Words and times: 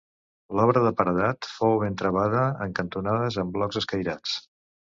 L'obra 0.59 0.81
de 0.85 0.91
paredat 1.01 1.49
fou 1.59 1.75
ben 1.85 1.99
travada 2.03 2.41
en 2.67 2.75
cantonades 2.81 3.41
amb 3.45 3.57
blocs 3.61 3.81
escairats. 3.83 4.39